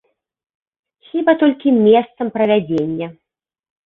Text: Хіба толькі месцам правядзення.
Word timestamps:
Хіба 1.09 1.35
толькі 1.43 1.73
месцам 1.87 2.31
правядзення. 2.39 3.07